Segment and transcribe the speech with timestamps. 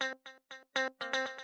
[0.00, 0.16] Thank
[0.76, 1.37] you.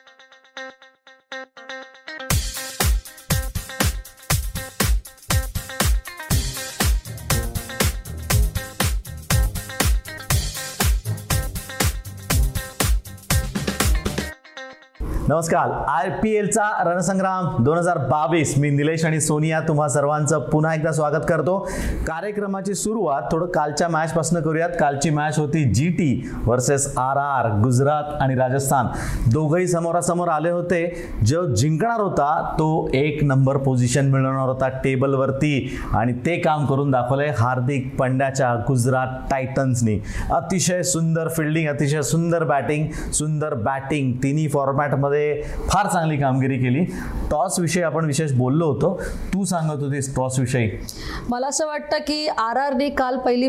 [15.34, 15.70] नमस्कार.
[15.88, 18.52] I P एलचा रणसंग्राम दोन हजार बावीस.
[18.58, 21.56] मी निलेश आणि सोनिया तुम्हा सर्वांचं पुन्हा एकदा स्वागत करतो.
[22.06, 24.70] कार्यक्रमाची सुरुवात थोडं कालच्या मॅचपासून करूयात.
[24.80, 28.86] कालची मॅच होती G T versus R R Gujarat आणि राजस्थान.
[29.32, 30.84] दोघंही समोरासमोर आले होते.
[31.26, 35.80] जो जिंकणार होता तो एक नंबर पोझिशन मिळवणार होता टेबलवरती.
[35.94, 39.98] आणि ते काम करून दाखवलंय हार्दिक पंड्याच्या गुजरात टायटन्सनी.
[40.30, 45.22] अतिशय सुंदर फिल्डिंग अतिशय सुंदर बॅटिंग सुंदर बॅटिंग तिन्ही फॉर्मॅटमध्ये
[45.68, 46.84] फार चांगली कामगिरी केली.
[47.30, 49.00] टॉस विषयी आपण विशेष बोललो होतो.
[49.34, 50.70] तू सांगत होतीस टॉस विषयी.
[51.28, 53.48] मला असं वाटतं की आर आरने काल पहिली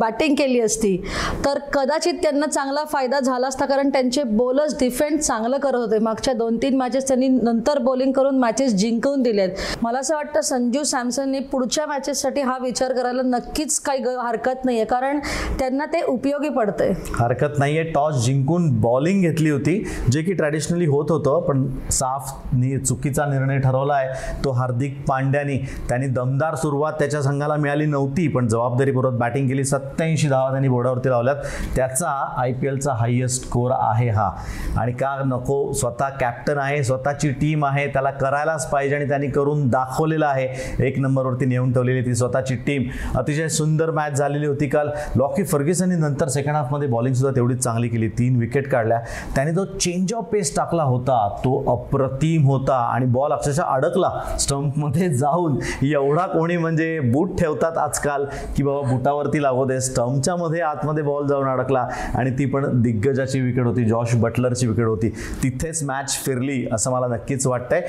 [0.00, 0.96] बॅटिंग केली असती.
[1.44, 5.98] तर कदाचित त्यांना चांगला फायदा झाला असता कारण त्यांचे बॉलर्स डिफेंड चांगलं करत होते.
[5.98, 9.50] मागच्या दोन तीन मॅचेस त्यांनी नंतर बॉलिंग करून मॅचेस जिंकवून दिलेत.
[9.82, 14.86] मला असं वाटतं संजू सॅमसनने पुढच्या मॅचेससाठी हा विचार करायला नक्कीच काही हरकत नाही आहे
[14.86, 15.18] कारण
[15.58, 16.92] त्यांना ते उपयोगी पडतंय.
[17.14, 17.82] हरकत नाहीये.
[17.84, 23.26] टॉस जिंकून बॉलिंग घेतली होती जे की ट्रॅडिशनली होत होत होतं पण साफ नि चुकीचा
[23.26, 24.08] निर्णय ठरवला आहे
[24.44, 25.56] तो हार्दिक पांड्यानी.
[25.88, 29.64] त्यांनी दमदार सुरुवात त्याच्या संघाला मिळाली नव्हती पण जबाबदारीपूर्वक बॅटिंग केली.
[29.64, 31.36] सत्याऐंशी धावा त्यांनी बोर्डावरती लावल्यात.
[31.76, 34.30] त्याचा आय पी एलचा हायेस्ट स्कोर आहे हा.
[34.76, 39.68] आणि का नको स्वतः कॅप्टन आहे स्वतःची टीम आहे त्याला करायलाच पाहिजे आणि त्यांनी करून
[39.68, 40.48] दाखवलेलं आहे.
[40.86, 42.82] एक नंबरवरती नेऊन ठेवलेली ती स्वतःची टीम.
[43.18, 44.88] अतिशय सुंदर मॅच झालेली होती काल.
[45.16, 48.08] लॉकी फर्ग्युसननी नंतर सेकंड हाफमध्ये बॉलिंगसुद्धा तेवढीच चांगली केली.
[48.08, 49.00] तीन विकेट काढल्या.
[49.34, 54.10] त्याने जो चेंज ऑफ पेस टाकला होता तो अप्रतिम होता आणि बॉल अक्षरशः अडकला.
[54.40, 58.24] स्टंपमध्ये जाऊन एवढा कोणी म्हणजे बूट ठेवतात आजकाल
[58.56, 59.80] की बाबा बुटावरती लागू दे.
[59.80, 64.86] स्टंपच्या मध्ये आतमध्ये बॉल जाऊन अडकला आणि ती पण दिग्गजाची विकेट होती जॉश बटलरची विकेट
[64.86, 65.08] होती.
[65.42, 67.80] तिथेच मॅच फिरली असं मला नक्कीच वाटतंय.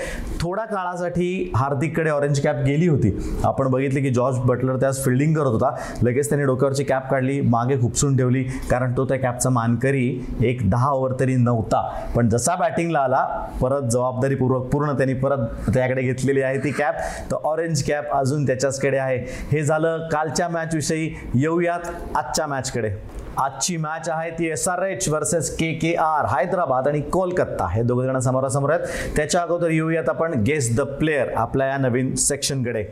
[0.41, 3.11] थोड्या काळासाठी हार्दिककडे ऑरेंज कॅप गेली होती.
[3.43, 5.75] आपण बघितले की जॉर्ज बटलर त्यास फिल्डिंग करत होता.
[6.03, 10.07] लगेच त्याने डोक्यावरची कॅप काढली मागे खुपसून ठेवली कारण तो त्या कॅपचा मानकरी
[10.41, 11.81] एक दहा ओव्हर तरी नव्हता.
[12.15, 13.47] पण जसा बॅटिंग बॅटिंगला आला.
[13.61, 16.95] परत जबाबदारीपूर्वक पूर्ण त्यांनी परत त्याकडे घेतलेली आहे ती कॅप
[17.31, 19.17] तर ऑरेंज कॅप अजून त्याच्याचकडे आहे.
[19.51, 21.13] हे झालं कालच्या मॅच विषयी.
[21.35, 22.91] येऊयात आजच्या मॅचकडे
[23.37, 27.67] आजची मॅच आहे ती S R H versus K K R Hyderabad आणि कोलकाता.
[27.71, 29.15] हे दोघे जण समोरासमोर आहेत.
[29.15, 30.41] त्याच्या अगोदर येऊयात आपण.
[30.47, 32.83] गेस द प्लेअर आपल्या या नवीन सेक्शनकडे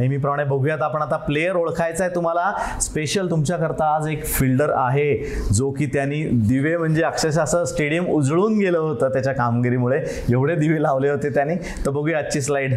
[0.00, 1.02] नेहमीप्रमाणे बघूयात आपण.
[1.02, 2.52] आता प्लेयर ओळखायचा आहे तुम्हाला.
[2.80, 5.14] स्पेशल तुमच्याकरता आज एक फिल्डर आहे
[5.52, 10.02] जो की त्यांनी दिवे म्हणजे अक्षरशः असं स्टेडियम उजळून गेलं होतं त्याच्या कामगिरीमुळे.
[10.30, 11.54] एवढे दिवे लावले होते त्यांनी.
[11.86, 12.74] तर बघूया आजची स्लाइड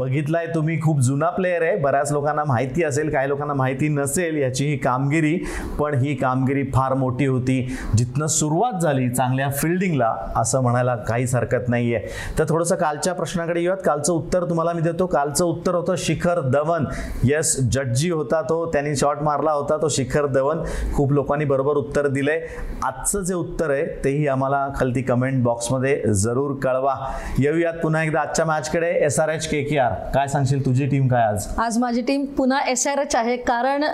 [0.00, 1.76] बघितलाय तुम्ही खूप जुना प्लेयर आहे.
[1.76, 5.36] बऱ्याच लोकांना माहिती असेल काही लोकांना माहिती नसेल याची ही कामगिरी
[5.78, 7.60] पण ही कामगिरी फार मोठी होती.
[7.96, 12.08] जिथनं सुरुवात झाली चांगल्या फिल्डिंगला असं म्हणायला काहीच हरकत नाही आहे
[12.38, 13.82] तर थोडंसं कालच्या प्रश्नाकडे येऊयात.
[13.84, 15.06] कालचं उत्तर तुम्हाला मी देतो.
[15.06, 16.84] कालचं उत्तर होतं शिखर धवन.
[17.24, 18.64] यस जडजी होता तो.
[18.72, 20.62] त्यांनी शॉट मारला होता तो शिखर धवन.
[20.94, 22.40] खूप लोकांनी बरोबर उत्तर दिलंय.
[22.82, 26.94] आजचं जे उत्तर आहे तेही आम्हाला खालती कमेंट बॉक्समध्ये जरूर कळवा.
[27.38, 30.64] येऊयात पुन्हा एकदा आजच्या मॅचकडे S R H K K R काय सांगशील?
[30.66, 31.46] तुझी टीम काय आज?
[31.58, 33.36] आज माझी टीम पुन्हा एस आर एच आहे.
[33.36, 33.84] कारण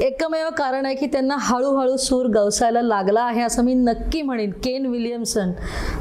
[0.00, 4.50] एकमेव कारण आहे की त्यांना हळूहळू सूर गवसायला लागला आहे असं मी नक्की म्हणेन.
[4.50, 5.50] Kane Williamson.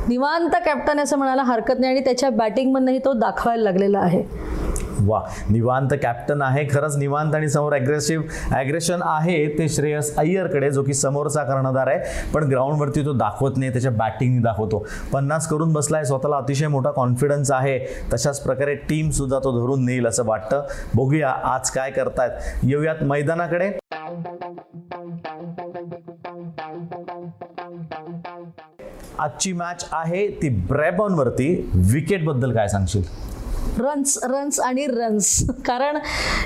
[0.07, 4.50] निवांत कॅप्टन असं म्हणायला हरकत नाही आणि त्याच्या बॅटिंगमधनंही तो दाखवायला लागलेला आहे.
[5.07, 6.66] वा निवांत कॅप्टन आहे.
[6.72, 12.31] खरंच निवांत आणि समोर अग्रेसिव्ह ॲग्रेशन आहे ते श्रेयस अय्यरकडे जो की समोरचा कर्णधार आहे.
[12.34, 14.85] पण ग्राउंडवरती तो दाखवत नाही त्याच्या बॅटिंगने दाखवतो.
[15.13, 17.78] पन्नास करून बसलाय स्वतःला अतिशय मोठा कॉन्फिडन्स आहे.
[18.13, 20.66] तशाच प्रकारे टीम सुद्धा तो धरून नेईल असं वाटतं.
[20.95, 22.31] बघूया आज काय करतायत.
[22.63, 23.72] येऊयात मैदानाकडे.
[29.19, 31.72] आजची मॅच आहे ती ब्रॅबॉनवरती.
[31.91, 33.03] विकेटबद्दल काय सांगशील?
[33.81, 35.97] रन्स रन्स आणि रन्स कारण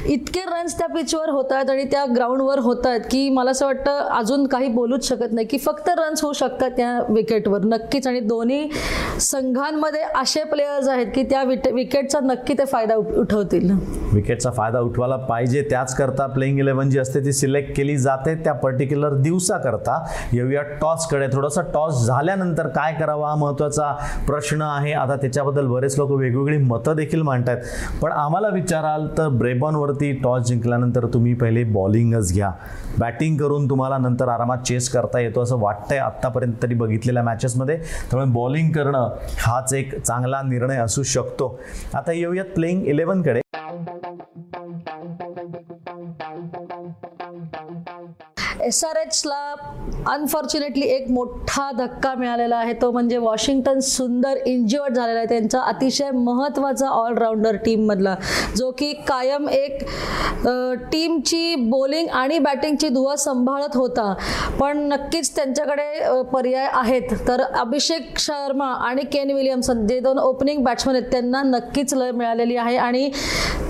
[0.05, 3.97] इतके रन्स त्या पिचवर होत आहेत आणि त्या ग्राउंडवर होत आहेत की मला असं वाटतं
[4.17, 8.07] अजून काही बोलूच शकत नाही की फक्त रन्स होऊ शकतात त्या विकेटवर नक्कीच.
[8.07, 8.69] आणि दोन्ही
[9.19, 11.43] संघांमध्ये असे प्लेयर्स आहेत की त्या
[11.73, 13.71] विकेटचा नक्की ते फायदा उठवतील.
[14.13, 15.61] विकेटचा फायदा उठवायला पाहिजे.
[15.69, 20.03] त्याचकरता प्लेईंग इलेव्हन जी असते ती सिलेक्ट केली जाते त्या पर्टिक्युलर दिवसाकरता.
[20.33, 21.27] येऊया टॉसकडे.
[21.33, 23.91] थोडासा टॉस झाल्यानंतर काय करावा हा महत्त्वाचा
[24.27, 24.93] प्रश्न आहे.
[24.93, 27.57] आता त्याच्याबद्दल बरेच लोक वेगवेगळी मतं देखील मांडतायत.
[28.01, 32.51] पण आम्हाला विचाराल तर ब्रेबॉनवरती टॉस जिंकल्यानंतर तुम्ही पहिले बॉलिंगच घ्या.
[32.99, 37.77] बॅटिंग करून तुम्हाला नंतर आरामात चेस करता येतो असं वाटतंय आत्तापर्यंत तरी बघितलेल्या मॅचेसमध्ये.
[37.77, 41.59] त्यामुळे बॉलिंग करणं हाच एक चांगला निर्णय असू शकतो.
[41.93, 43.41] आता येऊयात प्लेईंग इलेव्हनकडे
[48.61, 49.55] एस आर एचला
[50.07, 52.73] अनफॉर्च्युनेटली एक मोठा धक्का मिळालेला आहे.
[52.81, 55.27] तो म्हणजे वॉशिंग्टन सुंदर इंज्युअर्ड झालेला आहे.
[55.29, 58.15] त्यांचा अतिशय महत्त्वाचा ऑलराऊंडर टीममधला
[58.57, 59.83] जो की कायम एक
[60.91, 64.13] टीमची बॉलिंग आणि बॅटिंगची दुवा सांभाळत होता.
[64.59, 67.13] पण नक्कीच त्यांच्याकडे पर्याय आहेत.
[67.27, 72.55] तर अभिषेक शर्मा आणि केन विलियमसन जे दोन ओपनिंग बॅट्समन आहेत त्यांना नक्कीच लय मिळालेली
[72.55, 72.77] आहे.
[72.77, 73.09] आणि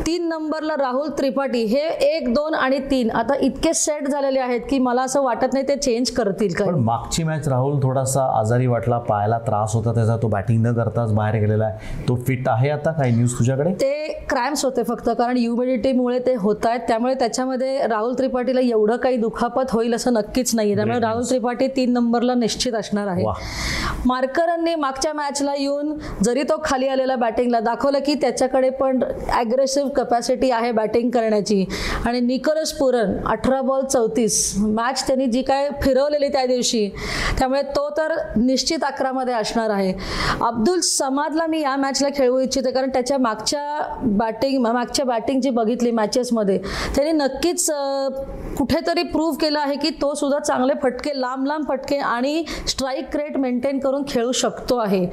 [0.06, 4.80] तीन नंबरला राहुल त्रिपाठी हे एक दोन आणि तीन आता इतके सेट झालेले आहेत की
[4.80, 8.68] मला असं वाटत नाही ते चेंज कर करतील पण काय मागची मॅच राहुल थोडासा आजारी
[8.68, 12.04] वाटला पायाला त्रास होता त्याचा तो बॅटिंग न करताच बाहेर गेलेला आहे.
[12.08, 12.92] तो फिट आहे आता?
[12.92, 13.72] काही न्यूज तुझ्याकडे?
[13.74, 19.18] ते क्रॅम्स होते फक्त कारण ह्युमिडिटीमुळे ते होत आहेत त्यामुळे त्याच्यामध्ये राहुल त्रिपाठीला एवढं काही
[19.18, 23.24] दुखापत होईल असं नक्कीच नाही त्यामुळे राहुल त्रिपाठी तीन नंबरला निश्चित असणार आहे.
[24.06, 25.94] मार्करांनी मागच्या मॅचला येऊन
[26.24, 29.00] जरी तो खाली आलेला बॅटिंगला दाखवलं की त्याच्याकडे पण
[29.30, 31.64] ॲग्रेसिव्ह कपॅसिटी आहे बॅटिंग करण्याची.
[32.06, 35.70] आणि निकोलस पुरन अठरा बॉल चौतीस मॅच त्यांनी जी काय
[36.16, 36.90] फिरवलेली त्या दिवशी.
[37.38, 39.94] त्यामुळे तो तर निश्चित अकरामध्ये असणार आहे.
[40.42, 45.92] अब्दुल समादला मी या मॅचला खेळवू इच्छिते कारण त्याच्या मागच्या बॅटिंग मागच्या बॅटिंग जी बघितली
[45.92, 46.58] मॅचेसमध्ये
[46.96, 47.70] त्याने नक्कीच
[48.58, 53.38] कुठेतरी प्रूव्ह केलं आहे की तो सुद्धा चांगले फटके लांब लांब फटके आणि स्ट्राईक रेट
[53.38, 55.06] मेंटेन करून खेळू शकतो आहे.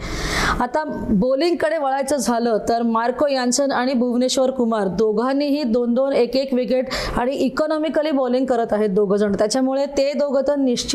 [0.60, 6.54] आता बॉलिंगकडे वळायचं झालं तर मार्को यान्सन आणि भुवनेश्वर कुमार दोघांनीही दोन दोन एक एक
[6.54, 9.32] विकेट आणि इकॉनॉमिकली बॉलिंग करत आहेत दोघं जण.
[9.32, 10.91] त्याच्यामुळे ते दोघं तर निश्चित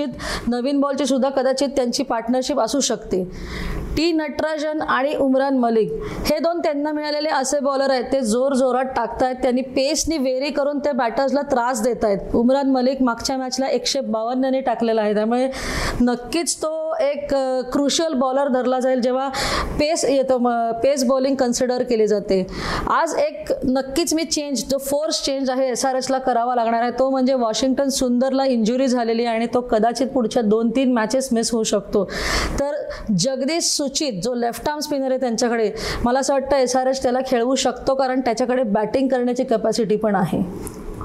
[0.48, 3.24] नवीन बॉलची सुद्धा कदाचित त्यांची पार्टनरशिप असू शकते.
[3.98, 5.92] टी नटराजन आणि उमरान मलिक
[6.26, 8.04] हे दोन त्यांना मिळालेले असे बॉलर आहेत.
[8.14, 9.36] ते जोर जोरात टाकतायत.
[9.36, 14.62] त्यांनी पेसनी वेरी करून ते बॅटर्सला त्रास देत आहेत उमरान मलिक मागच्या मॅचला एकशे बावन्नने
[14.62, 15.14] टाकलेला आहे.
[15.14, 15.50] त्यामुळे
[16.02, 17.34] नक्कीच तो एक
[17.74, 19.28] क्रुशियल बॉलर धरला जाईल जेव्हा
[19.80, 20.38] पेस येतो
[20.84, 22.46] पेस बॉलिंग कन्सिडर केली जाते.
[22.92, 26.92] आज एक नक्कीच मी चेंज जो फोर्स चेंज आहे एस आर एसला करावा लागणार आहे
[27.00, 31.52] तो म्हणजे वॉशिंग्टन सुंदरला इंजुरी झालेली आहे आणि तो कदाचित पुढच्या दोन तीन मॅचेस मिस
[31.52, 32.04] होऊ शकतो.
[32.60, 32.76] तर
[33.20, 35.72] जगदीश सुचित जो लेफ्ट आर्म स्पिनर आहे त्यांच्याकडे
[36.04, 40.16] मला असं वाटतं एस आर एस त्याला खेळवू शकतो कारण त्याच्याकडे बॅटिंग करण्याची कॅपॅसिटी पण
[40.16, 40.44] आहे.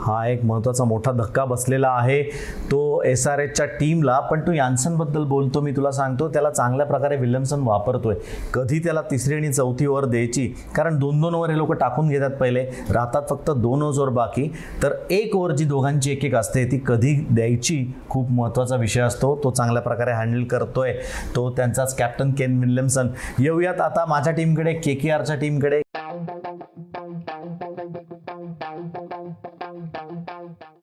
[0.03, 2.23] हा एक महत्त्वाचा मोठा धक्का बसलेला आहे
[2.71, 4.19] तो एस आर एचच्या टीमला.
[4.21, 8.15] पण तू यान्सनबद्दल बोलतो मी तुला सांगतो त्याला चांगल्या प्रकारे विल्यमसन वापरतोय.
[8.55, 10.47] कधी त्याला तिसरी आणि चौथी ओव्हर द्यायची?
[10.77, 12.65] कारण दोन दोन ओव्हर हे लोक टाकून घेतात पहिले.
[12.91, 14.49] राहतात फक्त दोन ओव्हर बाकी.
[14.83, 17.85] तर एक ओव्हर जी दोघांची एक एक असते ती कधी द्यायची?
[18.09, 19.35] खूप महत्त्वाचा विषय असतो.
[19.45, 20.93] तो चांगल्या प्रकारे हँडल करतोय.
[21.37, 23.09] तो त्यांचाच कॅप्टन केन विल्यमसन.
[23.39, 25.81] येऊयात आता माझ्या टीमकडे के के आरच्या टीमकडे.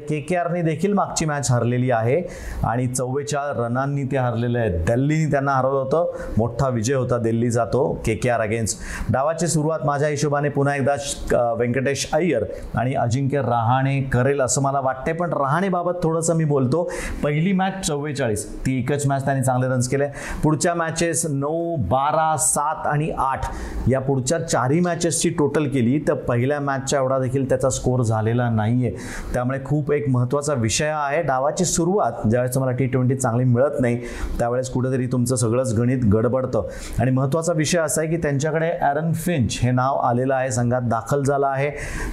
[0.09, 2.21] के के आरने देखील मागची मॅच हरलेली आहे.
[2.63, 6.13] आणि चव्वेचाळ रनांनी ते हरलेले आहेत दिल्लीने त्यांना हरवलं होतं.
[6.37, 8.79] मोठा विजय होता दिल्ली जातो के के आर अगेन्स्ट
[9.09, 12.45] डावाची सुरुवात माझ्या हिशोबाने पुन्हा एकदा श- व्यंकटेश अय्यर
[12.75, 16.91] आणि अजिंक्य रहाणे करेल असं मला वाटते पण रहाणेबाबत थोडंसं मी बोलतो.
[17.23, 20.07] पहिली मॅच चव्वेचाळीस ती एकच मॅच त्यांनी चांगले रन्स केले.
[20.43, 23.41] पुढच्या मॅचेस नऊ बारा सात आणि आठ.
[23.87, 25.99] या पुढच्या चारही मॅचेसची टोटल केली.
[26.07, 28.95] तर पहिल्या मॅचच्या एवढा देखील त्याचा स्कोर झालेला नाही आहे
[29.33, 31.21] त्यामुळे खूप एक एक महत्त्वाचा विषय आहे.
[31.23, 33.97] डावाची सुरुवात ज्यावेळेस तुम्हाला टी ट्वेंटी चांगली मिळत नाही
[34.39, 36.67] त्यावेळेस कुठेतरी तुमचं सगळंच गणित गडबडतं.
[36.99, 40.51] आणि महत्त्वाचा विषय असा आहे की त्यांच्याकडे ॲरन फिंच हे नाव आलेलं आहे.
[40.51, 41.69] संघात दाखल झाला आहे.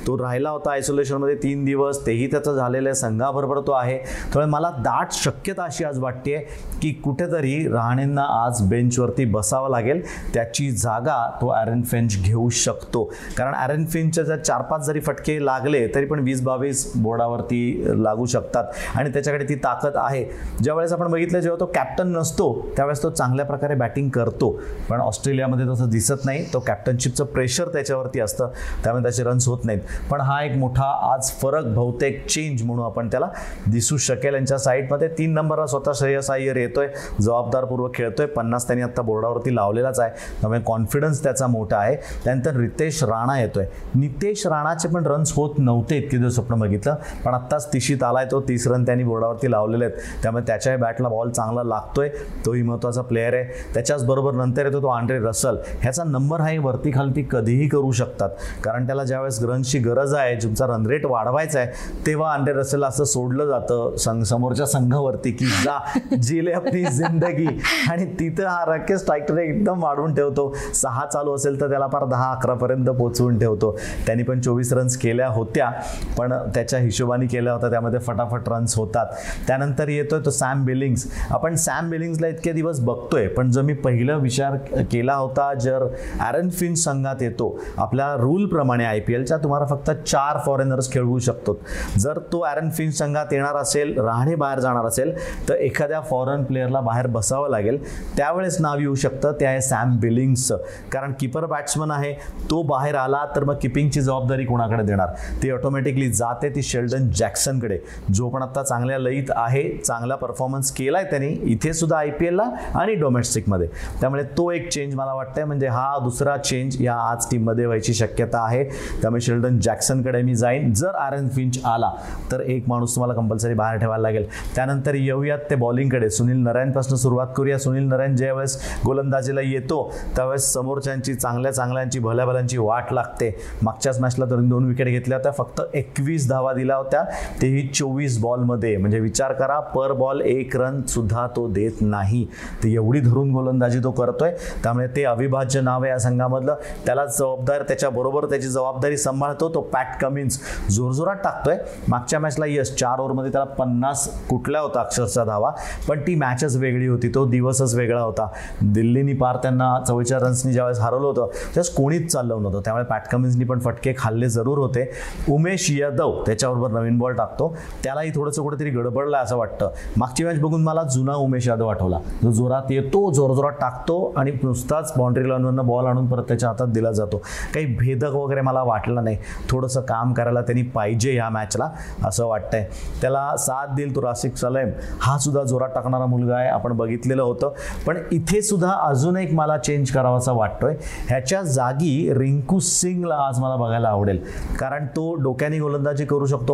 [0.06, 2.04] तो राहिला होता आयसोलेशनमध्ये तीन दिवस.
[2.06, 2.94] तेही त्याचं झालेलं आहे.
[2.94, 3.96] संघाबरोबर तो आहे.
[3.98, 6.38] त्यामुळे मला दाट शक्यता अशी आज वाटते
[6.82, 10.02] की कुठेतरी राहणेंना आज बेंचवरती बसावं लागेल.
[10.34, 13.04] त्याची जागा तो ॲरन फिंच घेऊ शकतो.
[13.36, 18.26] कारण ॲरन फिंचच्या जर चार पाच जरी फटके लागले तरी पण वीस बावीस बोर्डावरती लागू
[18.26, 18.64] शकतात.
[18.94, 20.24] आणि त्याच्याकडे ती ताकद आहे.
[20.62, 24.60] ज्यावेळेस आपण बघितलं जेव्हा तो कॅप्टन नसतो त्यावेळेस तो चांगल्या प्रकारे बॅटिंग करतो.
[24.88, 26.44] पण ऑस्ट्रेलियामध्ये तसं दिसत नाही.
[26.52, 28.48] तो कॅप्टनशिपचं प्रेशर त्याच्यावरती असतं.
[28.84, 29.80] त्यामुळे त्याचे रन्स होत नाहीत.
[30.10, 33.28] पण हा एक मोठा आज फरक बहुतेक चेंज म्हणून आपण त्याला
[33.72, 34.34] दिसू शकेल.
[34.34, 36.88] यांच्या साईडमध्ये तीन नंबरला स्वतः श्रेयस अय्यर येतोय.
[37.20, 38.26] जबाबदारपूर्वक खेळतोय.
[38.26, 40.10] पन्नास त्यांनी आता बोर्डावरती लावलेलाच आहे.
[40.10, 41.96] त्यामुळे कॉन्फिडन्स त्याचा मोठा आहे.
[42.24, 43.66] त्यानंतर रितेश राणा येतोय.
[43.94, 46.94] नितेश राणाचे पण रन्स होत नव्हते इतके दिवस आपण बघितलं.
[47.24, 48.40] पण आत्ताच आत्ताच तिशीत आलाय तो.
[48.48, 52.08] तीस रन त्यांनी बोर्डावरती लावलेले आहेत त्यामुळे त्याच्याही बॅटला बॉल चांगला लागतोय.
[52.46, 53.44] तोही महत्त्वाचा प्लेअर आहे.
[53.74, 58.30] त्याच्याच बरोबर नंतर येतो तो आंड्रे रसल ह्याचा नंबर हा वरती खालती कधीही करू शकतात.
[58.64, 63.04] कारण त्याला ज्यावेळेस रनची गरज आहे तुमचा रन रेट वाढवायचा आहे तेव्हा आंड्रे रसलला असं
[63.04, 65.78] सोडलं जातं संघ समोरच्या संघावरती की जा
[66.22, 67.46] जिले आपली जिंदगी.
[67.90, 70.52] आणि तिथं हा रकेश स्ट्राईक एकदम वाढवून ठेवतो.
[70.74, 73.76] सहा चालू असेल तर त्याला फार दहा अकरापर्यंत पोचवून ठेवतो.
[74.06, 75.70] त्यांनी पण चोवीस रन्स केल्या होत्या.
[76.18, 79.06] पण त्याच्या हिशोबाने केल्या होता त्यामध्ये फटाफट रन्स होतात.
[79.46, 84.16] त्यानंतर येतोय तो सॅम बिलिंग्स आपण सॅम बिलिंग्सला इतके दिवस बघतोय पण जर मी पहिला
[84.16, 84.56] विचार
[84.92, 85.86] केला होता जर
[86.20, 91.58] ॲरन फिन संघात येतो आपल्या रूलप्रमाणे आय पी एलच्या तुम्हाला फक्त चार फॉरेनर्स खेळवू शकतो.
[91.98, 95.12] जर तो ॲरन फिन संघात येणार असेल राहणे बाहेर जाणार असेल
[95.48, 97.78] तर एखाद्या फॉरेन प्लेअरला बाहेर बसावं लागेल.
[98.16, 100.58] त्यावेळेस नाव येऊ शकतं ते आहे सॅम बिलिंग्सचं
[100.92, 102.12] कारण किपर बॅट्समन आहे
[102.50, 105.14] तो बाहेर आला तर मग किपिंगची जबाबदारी कोणाकडे देणार?
[105.42, 107.78] ती ऑटोमॅटिकली जाते ती शेल्डन जॅक जॅक्सनकडे
[108.14, 112.44] जो पण आता चांगल्या लयीत आहे चांगला परफॉर्मन्स केलाय त्यांनी इथे सुद्धा आय पी एलला
[112.74, 113.66] आणि डोमेस्टिकमध्ये
[114.00, 118.44] त्यामुळे तो एक चेंज मला वाटतंय म्हणजे हा दुसरा चेंज या आज टीममध्ये व्हायची शक्यता
[118.44, 118.64] आहे.
[119.02, 120.72] त्यामुळे शेल्डन जॅक्सनकडे मी जाईन.
[120.72, 121.90] जर आर एन फिंच आला
[122.32, 124.26] तर एक माणूस तुम्हाला कंपल्सरी बाहेर ठेवायला लागेल.
[124.54, 127.58] त्यानंतर येऊयात ते बॉलिंगकडे सुनील नारायणपासून सुरुवात करूया.
[127.58, 129.82] सुनील नारायण ज्यावेळेस गोलंदाजीला येतो
[130.16, 133.34] त्यावेळेस समोरच्यांची चांगल्या चांगल्यांची भल्या भल्यांची वाट लागते.
[133.62, 135.32] मागच्याच मॅचला तर दोन विकेट घेतल्या होत्या.
[135.32, 137.04] फक्त एकवीस धावा दिल्या होत्या.
[137.42, 138.76] तेही चोवीस बॉलमध्ये.
[138.76, 142.24] म्हणजे विचार करा पर बॉल एक रन सुद्धा तो देत नाही.
[142.62, 144.32] ते एवढी धरून गोलंदाजी तो करतोय.
[144.62, 146.54] त्यामुळे ते अविभाज्य नाव आहे या संघामधलं.
[146.86, 150.40] त्याला जबाबदार त्याच्याबरोबर त्याची जबाबदारी सांभाळतो तो पॅट कमिन्स
[150.70, 151.56] जोरजोरात टाकतोय.
[151.88, 155.50] मागच्या मॅचला यस चार ओव्हरमध्ये त्याला पन्नास कुठला होता अक्षरशः धावा.
[155.88, 158.28] पण ती मॅचच वेगळी होती तो दिवसच वेगळा होता.
[158.62, 162.60] दिल्लीनी पार त्यांना चव्वेचाळीस रन्सनी ज्यावेळेस हरवलं होतं त्यावेळेस कोणीच चाललं नव्हतं.
[162.60, 164.90] त्यामुळे पॅट कमिन्सनी पण फटके खाल्ले जरूर होते.
[165.28, 167.56] उमेश यादव त्याच्याबरोबर नवीन बॉल टाकतो.
[167.84, 169.70] त्यालाही थोडंसं कुठेतरी गडबडलं असं वाटतं.
[169.96, 171.98] मागची मॅच बघून मला जुना उमेश यादव आठवला.
[172.22, 176.92] जो जोरात येतो जोरजोरात टाकतो आणि नुसताच बाउंड्री लावून बॉल आणून परत त्याच्या हातात दिला
[176.92, 177.22] जातो.
[177.54, 179.16] काही भेदक वगैरे मला वाटलं नाही.
[179.50, 181.68] थोडंसं काम करायला त्यांनी पाहिजे ह्या मॅचला
[182.04, 182.68] असं वाटतंय.
[183.00, 184.70] त्याला साथ देईल तो रासिक सलेम.
[185.00, 187.52] हा सुद्धा जोरात टाकणारा मुलगा आहे आपण बघितलेलं होतं.
[187.86, 190.74] पण इथे सुद्धा अजून एक मला चेंज करावासा वाटतोय.
[191.08, 194.24] ह्याच्या जागी रिंकू सिंगला आज मला बघायला आवडेल.
[194.58, 196.52] कारण तो डोक्याने गोलंदाजी करू शकतो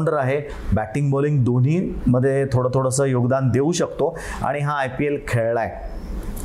[0.00, 0.40] ऑलराऊंडर आहे.
[0.72, 4.16] बॅटिंग बॉलिंग दोन्हीमध्ये थोडं थोडंसं योगदान देऊ शकतो.
[4.42, 5.89] आणि हा आय पी एल खेळला आहे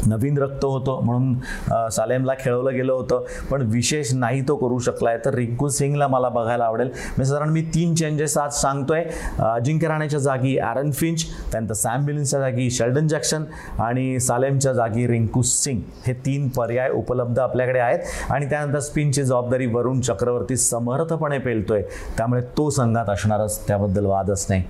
[0.08, 3.24] नवीन रक्त होतं म्हणून सालेमला खेळवलं गेलं होतं.
[3.52, 5.18] पण विशेष नाही तो करू शकलाय.
[5.26, 6.90] तर रिंकू सिंगला मला बघायला आवडेल.
[7.18, 9.04] मी साधारण मी तीन चेंजेस आज सांगतोय.
[9.40, 13.44] अजिंक्य राणेच्या जागी ॲरन फिंच त्यानंतर सॅम बिलिन्सच्या जागी शेल्डन जॅक्सन
[13.80, 15.82] आणि सालेमच्या जागी रिंकू सिंग.
[16.06, 18.00] हे तीन पर्याय उपलब्ध आपल्याकडे आहेत.
[18.32, 21.82] आणि त्यानंतर स्पिनची जबाबदारी वरुण चक्रवर्ती समर्थपणे पेलतोय.
[22.18, 24.64] त्यामुळे तो संघात असणारच त्याबद्दल वादच नाही.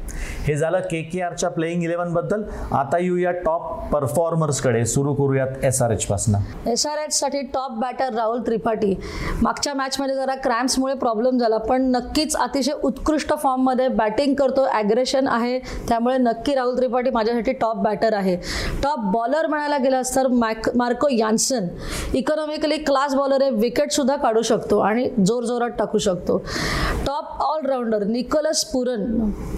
[0.45, 5.81] हे झालं के के आरच्या प्लेईंग इलेव्हनबद्दल आता येऊया टॉप परफॉर्मर्सकडे सुरू करू करूयात एस
[5.81, 6.35] आर एच पासून.
[6.69, 8.93] एस आरसाठी टॉप बॅटर राहुल त्रिपाठी.
[9.41, 15.59] मागच्या मॅचमध्ये जरा क्रॅम्प्समुळे प्रॉब्लेम झाला पण नक्कीच अतिशय उत्कृष्ट फॉर्ममध्ये बॅटिंग करतो ॲग्रेशन आहे.
[15.87, 18.35] त्यामुळे नक्की राहुल त्रिपाठी माझ्यासाठी टॉप बॅटर आहे.
[18.83, 21.67] टॉप बॉलर म्हणायला गेलास तर Mac Marco Jansen
[22.13, 26.37] economically class bowler आहे विकेटसुद्धा काढू शकतो आणि जोरजोरात टाकू शकतो.
[27.07, 29.03] Top allrounder Nicholas Pooran.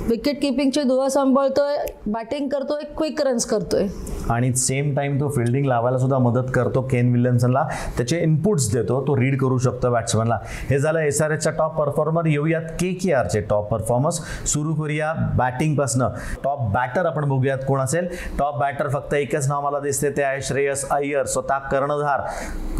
[0.10, 3.88] Wicket किपिंगची दुवा सांभाळतोय बॅटिंग करतोय क्विक रन्स करतोय.
[4.30, 7.64] आणि सेम टाईम तो फिल्डिंग लावायला सुद्धा मदत करतो केन विल्यमसनला
[7.98, 12.26] त्याचे इनपुट्स देतो तो रीड करू शकतो बॅट्समनला हे झालं एस आर एचचा टॉप परफॉर्मर
[12.26, 16.10] येऊयात के के आरचे टॉप परफॉर्मर्स सुरू करूया बॅटिंगपासनं
[16.44, 18.08] टॉप बॅटर आपण बघूयात कोण असेल.
[18.40, 21.26] टॉप बॅटर फक्त एकच नाव मला दिसते ते आहे श्रेयस अय्यर.
[21.26, 22.22] स्वतः कर्णधार.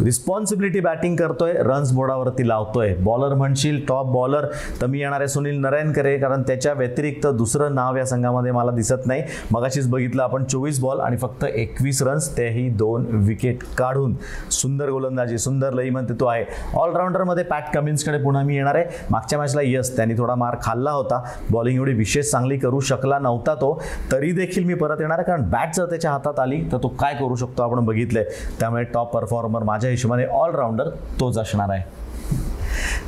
[0.04, 2.94] रिस्पॉन्सिबिलिटी बॅटिंग करतोय रन्स बोर्डावरती लावतोय.
[3.04, 4.46] बॉलर म्हणशील टॉप बॉलर
[4.80, 9.06] तर मी येणार आहे सुनील नरेनकरे कारण त्याच्या व्यतिरिक्त दुसरं नाव या संघामध्ये मला दिसत
[9.06, 9.22] नाही.
[9.50, 14.14] मगाशीच बघितलं आपण चोवीस बॉल आणि फक्त एकवीस रन्स तेही दोन विकेट काढून.
[14.50, 16.44] सुंदर गोलंदाजी सुंदर लई म्हणते तो आहे.
[16.74, 18.84] ऑलराऊंडरमध्ये पॅट कमिन्सकडे पुन्हा मी येणार आहे.
[19.10, 21.22] मागच्या मॅचला यस त्यांनी थोडा मार खाल्ला होता.
[21.50, 23.82] बॉलिंग एवढी विशेष चांगली करू शकला नव्हता तो.
[24.12, 27.14] तरी देखील मी परत येणार आहे कारण बॅट जर त्याच्या हातात आली तर तो काय
[27.14, 28.24] करू शकतो आपण बघितलंय.
[28.60, 30.88] त्यामुळे टॉप परफॉर्मर माझ्या हिशोबाने ऑलराऊंडर
[31.20, 32.08] तोच असणार आहे.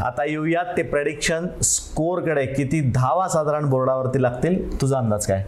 [0.00, 4.80] आता येऊयात ते प्रेडिक्शन स्कोअरकडे किती धावा साधारण बोर्डावरती लागतील?
[4.80, 5.44] तुझा अंदाज काय?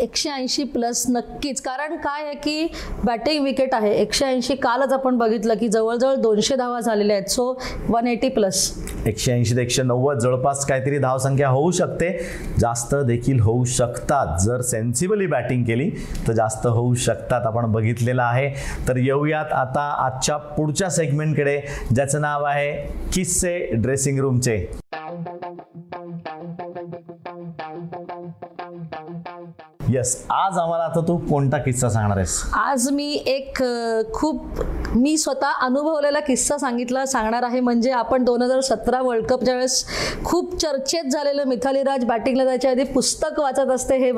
[0.00, 1.60] एकशे ऐंशी प्लस नक्कीच.
[1.60, 2.66] कारण काय आहे की
[3.04, 3.92] बॅटिंग विकेट आहे.
[3.92, 7.28] एकशे ऐंशी कालच आपण बघितलं की जवळजवळ दोनशे धावा झालेल्या आहेत.
[7.30, 8.70] सो वन एटी प्लस
[9.06, 12.10] एकशे ऐंशी ते एकशे नव्वद जवळपास काहीतरी धावसंख्या होऊ शकते.
[12.58, 14.38] जास्त देखील होऊ शकतात.
[14.40, 15.90] जर सेन्सिबली बॅटिंग केली
[16.28, 17.46] तर जास्त होऊ शकतात.
[17.46, 18.48] आपण बघितलेलं आहे.
[18.88, 21.60] तर येऊयात आता आजच्या पुढच्या सेगमेंटकडे
[21.94, 22.72] ज्याचं नाव आहे
[23.14, 24.56] किस्से ड्रेसिंग रूमचे
[29.96, 32.42] येस आज आम्हाला आता तू कोणता किस्सा सांगणार आहेस?
[32.54, 33.58] आज मी एक
[34.14, 34.60] खूप
[34.94, 39.84] मी स्वतः अनुभवलेला किस्सा सांगितला सांगणार आहे म्हणजे आपण दोन हजार सतरा वर्ल्ड कपच्या वेळेस
[40.24, 44.10] खूप चर्चेत झालेलं मिथाली राज बॅटिंगला जायच्या आधी पुस्तक वाचत असते हे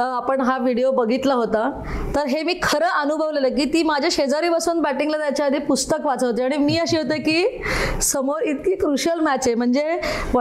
[0.00, 1.70] आपण हा व्हिडिओ बघितला होता.
[2.16, 6.24] तर हे मी खरं अनुभवलेलं की ती माझ्या शेजारी बसून बॅटिंगला जायच्या आधी पुस्तक वाचत
[6.24, 6.42] होती.
[6.42, 9.54] आणि मी अशी होते की समोर इतकी क्रुशल मॅच आहे.
[9.54, 9.98] म्हणजे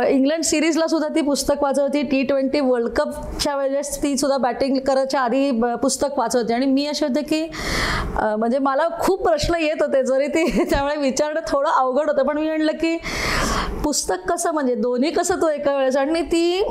[0.07, 2.01] इंग्लंड सिरीजला सुद्धा ती पुस्तक वाचत होती.
[2.01, 6.53] टी ट्वेंटी वर्ल्ड कपच्या वेळेस ती सुद्धा बॅटिंग करायच्या आधी पुस्तक वाचत होती.
[6.53, 7.43] आणि मी असे होते की
[8.15, 10.03] म्हणजे मला खूप प्रश्न येत होते.
[10.03, 12.97] जरी ती त्यामुळे विचारणं थोडं अवघड होतं पण मी म्हणलं की
[13.83, 15.97] पुस्तक कसं म्हणजे दोन्ही कसं तो एका वेळेस?
[15.97, 16.61] आणि ती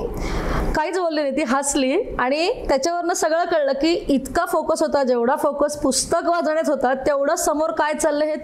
[0.76, 1.36] काहीच बोलली नाही.
[1.36, 6.92] ती हसली आणि त्याच्यावरनं सगळं कळलं की इतका फोकस होता जेवढा फोकस पुस्तक वाचण्यात होता
[7.06, 8.34] तेवढं समोर काय चाललं हे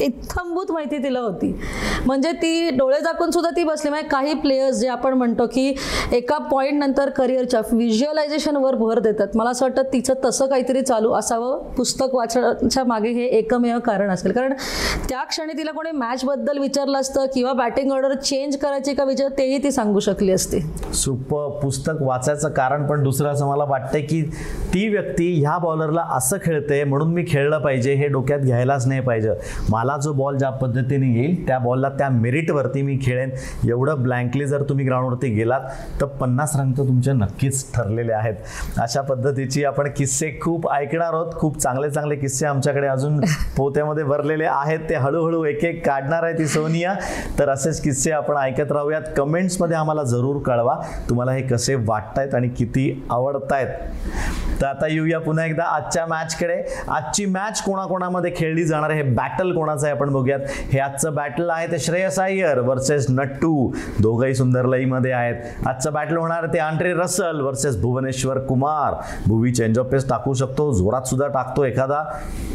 [0.00, 1.52] इत्थंभूत माहिती तिला होती.
[2.06, 3.90] म्हणजे ती डोळे झाकून सुद्धा ती बसली.
[3.90, 5.74] म्हणजे काही प्लेयर्स जे आपण म्हणतो की
[6.12, 9.28] एका पॉईंट नंतर करिअरच्या व्हिज्युअलायझेशनवर भर देतात.
[9.34, 11.62] मला असं वाटतं तिचं तसं काहीतरी चालू असावं.
[11.76, 14.32] पुस्तक वाचण्याच्या मागे हे एकमेव कारण असेल.
[14.32, 14.52] कारण
[15.08, 19.62] त्या क्षणी तिला कोणी मॅचबद्दल विचारलं असतं किंवा बॅटिंग ऑर्डर चेंज करायची का विचार तेही
[19.62, 20.60] ती सांगू शकली असती.
[20.94, 21.48] सुपर.
[21.62, 24.22] पुस्तक वाचायचं कारण पण दुसरं असं मला वाटतंय की
[24.74, 29.30] ती व्यक्ती ह्या बॉलरला असं खेळते म्हणून मी खेळलं पाहिजे हे डोक्यात घ्यायलाच नाही पाहिजे.
[29.70, 33.30] मला जो बॉल ज्या पद्धतीने येईल त्या बॉलला त्या मेरिटवरती मी खेळेन.
[33.68, 35.60] एवढं ब्लँकली जर तुम्ही ग्राउंडवरती गेलात
[36.00, 38.34] तर पन्नास रंग तर तुमचे नक्कीच ठरलेले आहेत.
[38.78, 41.32] अशा पद्धतीची आपण किस्से खूप ऐकणार आहोत.
[41.32, 43.20] खूप चांगले चांगले किस्से आमच्याकडे अजून
[43.56, 44.78] पोत्यामध्ये भरलेले आहेत.
[44.88, 46.94] ते हळूहळू एक एक काढणार आहे ती सोनिया.
[47.38, 49.02] तर असेच किस्से आपण ऐकत राहूयात.
[49.16, 50.76] कमेंट्समध्ये आम्हाला जरूर कळवा.
[51.08, 53.68] तुम्हाला हे कसे वाटतायत आणि किती आवडतायत.
[54.60, 59.02] तर आता येऊया पुन्हा एकदा आजच्या मॅचकडे आजची मॅच कोणाकोणामध्ये खेळली जाणार आहे?
[59.02, 59.96] हे बॅटल कोणाचं आहे.
[59.96, 60.40] आपण बघूयात
[60.72, 63.70] हे आजचं बॅटल आहे ते श्रेयस अय्यर वर्सेस नट्टू.
[64.00, 65.66] दोघंही सुंदर लईमध्ये आहेत.
[65.66, 68.94] आजचं बॅटल होणार ते Andre Russell versus Bhuvneshwar Kumar.
[69.26, 72.02] Bhuvi change of pace टाकू शकतो जोरात सुद्धा टाकतो एखादा.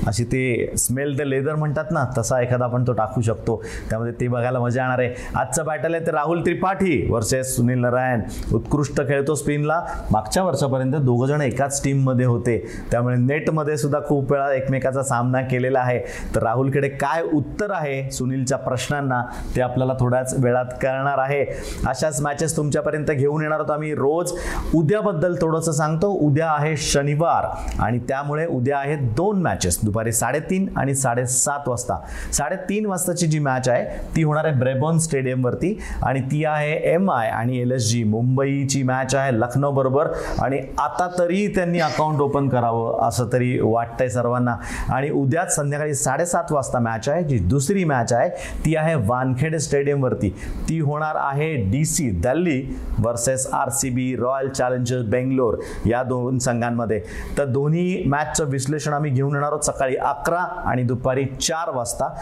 [0.07, 0.43] अशी ते
[0.77, 3.61] स्मेल द लेदर म्हणतात ना तसा एखादा आपण तो टाकू शकतो.
[3.89, 5.13] त्यामध्ये ते बघायला मजा येणार आहे.
[5.35, 8.21] आजचं बॅटल आहे ते राहुल त्रिपाठी वर्सेस सुनील नारायण.
[8.53, 9.81] उत्कृष्ट खेळतो स्पिनला.
[10.11, 12.57] मागच्या वर्षापर्यंत दोघं जण एकाच टीममध्ये होते.
[12.91, 15.99] त्यामुळे नेटमध्ये सुद्धा खूप वेळा एकमेकाचा सामना केलेला आहे.
[16.35, 19.21] तर राहुलकडे काय काय उत्तर आहे सुनीलच्या प्रश्नांना
[19.55, 21.43] ते आपल्याला थोड्याच वेळात कळणार आहे.
[21.87, 24.31] अशाच मॅचेस तुमच्यापर्यंत घेऊन येणार आहोत आम्ही रोज.
[24.75, 26.07] उद्याबद्दल थोडंसं सांगतो.
[26.27, 27.47] उद्या आहे शनिवार
[27.81, 31.97] आणि त्यामुळे उद्या आहे दोन मॅचेस दुपारी साडेतीन आणि साडेसात वाजता.
[32.33, 37.29] साडेतीन वाजताची जी मॅच आहे ती होणार आहे ब्रेबॉन स्टेडियमवरती आणि ती आहे एम आय
[37.29, 40.07] आणि एल एस जी मुंबईची मॅच आहे लखनौ बरोबर
[40.41, 44.55] आणि आता तरी त्यांनी अकाउंट ओपन करावं असं तरी वाटतंय सर्वांना.
[44.89, 48.29] आणि उद्याच संध्याकाळी साडेसात वाजता मॅच मॅच आहे जी दुसरी मॅच आहे
[48.65, 50.29] ती आहे वानखेडे स्टेडियमवरती.
[50.69, 52.61] ती होणार आहे D C Delhi
[52.99, 57.01] versus R C B royal challengers Bangalore या दोन संघांमध्ये.
[57.37, 62.13] तर दोन्ही मॅचचं विश्लेषण आम्ही घेऊन येणार आहोत सकाळी अकरा आणि दुपारी चार वाजता.